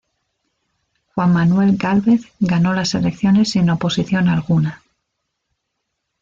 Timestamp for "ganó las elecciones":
2.39-3.51